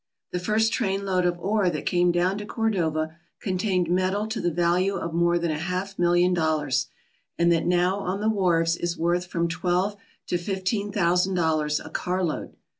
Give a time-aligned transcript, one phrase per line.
[0.31, 4.95] The first trainload of ore that came down to Cordova contained metal to the value
[4.95, 6.87] of more than a half million dollars,
[7.37, 9.95] and that now on the wharves is worth from twelve
[10.25, 12.55] to fifteen thousand dollars a carload.